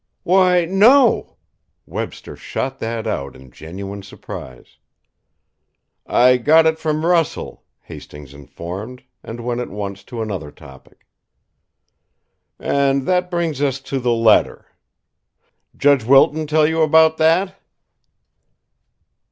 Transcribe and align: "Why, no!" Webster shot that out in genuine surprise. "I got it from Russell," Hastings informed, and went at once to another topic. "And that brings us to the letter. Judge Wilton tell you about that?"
"Why, 0.23 0.65
no!" 0.65 1.37
Webster 1.85 2.35
shot 2.35 2.79
that 2.79 3.05
out 3.05 3.35
in 3.35 3.51
genuine 3.51 4.01
surprise. 4.01 4.77
"I 6.07 6.37
got 6.37 6.65
it 6.65 6.79
from 6.79 7.05
Russell," 7.05 7.63
Hastings 7.81 8.33
informed, 8.33 9.03
and 9.21 9.39
went 9.45 9.61
at 9.61 9.69
once 9.69 10.03
to 10.05 10.23
another 10.23 10.49
topic. 10.49 11.05
"And 12.57 13.03
that 13.03 13.29
brings 13.29 13.61
us 13.61 13.79
to 13.81 13.99
the 13.99 14.11
letter. 14.11 14.65
Judge 15.77 16.03
Wilton 16.03 16.47
tell 16.47 16.65
you 16.65 16.81
about 16.81 17.17
that?" 17.17 17.59